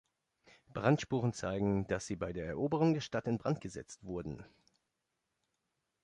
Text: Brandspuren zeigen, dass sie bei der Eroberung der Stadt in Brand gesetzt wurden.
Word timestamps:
Brandspuren 0.73 1.31
zeigen, 1.31 1.85
dass 1.85 2.07
sie 2.07 2.15
bei 2.15 2.33
der 2.33 2.47
Eroberung 2.47 2.95
der 2.95 3.01
Stadt 3.01 3.27
in 3.27 3.37
Brand 3.37 3.61
gesetzt 3.61 4.03
wurden. 4.03 4.43